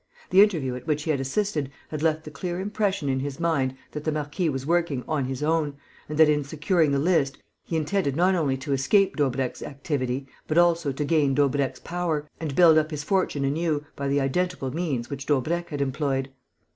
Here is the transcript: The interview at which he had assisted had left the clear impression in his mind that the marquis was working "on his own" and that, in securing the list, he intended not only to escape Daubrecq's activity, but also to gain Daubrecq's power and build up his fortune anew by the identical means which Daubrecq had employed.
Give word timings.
The 0.31 0.41
interview 0.41 0.73
at 0.75 0.87
which 0.87 1.03
he 1.03 1.11
had 1.11 1.19
assisted 1.19 1.69
had 1.89 2.01
left 2.01 2.23
the 2.23 2.31
clear 2.31 2.59
impression 2.59 3.07
in 3.07 3.19
his 3.19 3.39
mind 3.39 3.75
that 3.91 4.03
the 4.03 4.11
marquis 4.11 4.49
was 4.49 4.65
working 4.65 5.03
"on 5.07 5.25
his 5.25 5.43
own" 5.43 5.75
and 6.09 6.17
that, 6.17 6.27
in 6.27 6.43
securing 6.43 6.91
the 6.91 6.97
list, 6.97 7.37
he 7.65 7.75
intended 7.77 8.15
not 8.15 8.33
only 8.33 8.57
to 8.57 8.73
escape 8.73 9.15
Daubrecq's 9.15 9.61
activity, 9.61 10.25
but 10.47 10.57
also 10.57 10.91
to 10.91 11.05
gain 11.05 11.35
Daubrecq's 11.35 11.81
power 11.81 12.27
and 12.39 12.55
build 12.55 12.79
up 12.79 12.89
his 12.89 13.03
fortune 13.03 13.45
anew 13.45 13.85
by 13.95 14.07
the 14.07 14.19
identical 14.19 14.71
means 14.73 15.11
which 15.11 15.27
Daubrecq 15.27 15.69
had 15.69 15.81
employed. 15.81 16.29